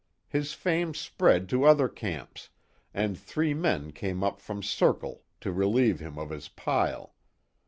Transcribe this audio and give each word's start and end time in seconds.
His 0.27 0.53
fame 0.53 0.95
spread 0.95 1.47
to 1.49 1.63
other 1.63 1.87
camps, 1.87 2.49
and 2.91 3.15
three 3.15 3.53
men 3.53 3.91
came 3.91 4.23
up 4.23 4.41
from 4.41 4.63
Circle 4.63 5.21
to 5.41 5.51
relieve 5.51 5.99
him 5.99 6.17
of 6.17 6.31
his 6.31 6.47
pile. 6.49 7.13